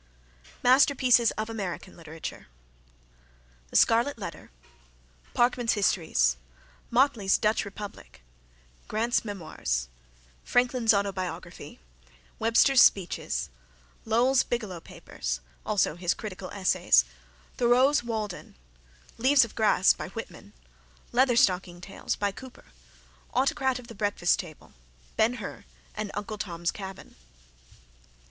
MASTERPIECES 0.63 1.29
OF 1.37 1.47
AMERICAN 1.47 1.95
LITERATURE 1.95 2.47
_Scarlet 3.71 4.17
Letter, 4.17 4.49
Parkman's 5.35 5.73
Histories, 5.73 6.37
Motley's 6.89 7.37
Dutch 7.37 7.63
Republic, 7.65 8.23
Grant's 8.87 9.23
Memoirs, 9.23 9.89
Franklin's 10.43 10.91
Autobiography, 10.91 11.79
Webster's 12.39 12.81
Speeches, 12.81 13.51
Lowell's 14.03 14.41
Bigelow 14.41 14.79
Papers_, 14.79 15.39
also 15.67 15.93
his 15.93 16.15
Critical 16.15 16.49
Essays, 16.49 17.05
Thoreau's 17.57 18.03
Walden, 18.03 18.55
Leaves 19.19 19.45
of 19.45 19.53
Grass 19.53 19.93
(Whitman), 19.93 20.53
Leather 21.11 21.35
stocking 21.35 21.79
Tales 21.79 22.15
(Cooper), 22.35 22.65
Autocrat 23.35 23.77
of 23.77 23.85
the 23.85 23.93
Breakfast 23.93 24.39
Table, 24.39 24.73
Ben 25.15 25.35
Hur 25.35 25.63
and 25.93 26.09
Uncle 26.15 26.39
Tom's 26.39 26.71
Cabin. 26.71 27.15